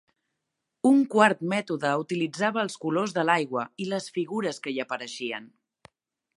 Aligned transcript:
Un 0.91 0.95
quart 1.15 1.43
mètode 1.51 1.91
utilitzava 2.05 2.63
els 2.63 2.79
colors 2.87 3.15
de 3.19 3.27
l'aigua 3.31 3.69
i 3.85 3.89
les 3.93 4.11
figures 4.19 4.61
que 4.65 4.77
hi 4.77 4.85
apareixien. 4.89 5.51